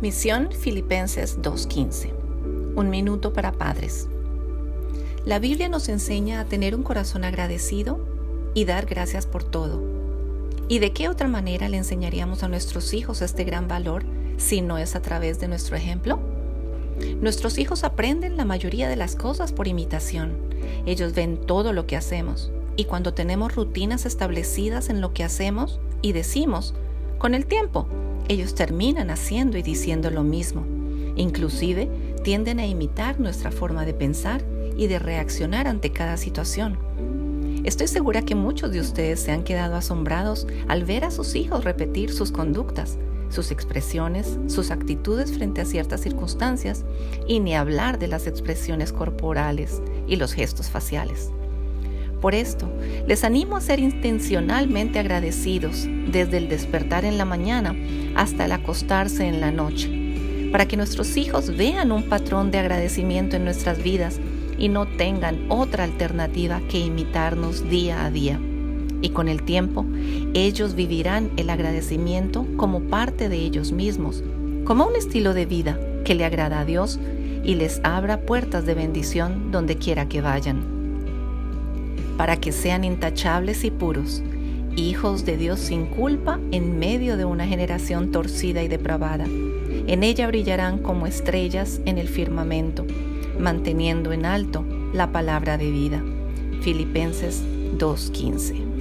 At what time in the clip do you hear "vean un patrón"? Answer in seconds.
61.56-62.50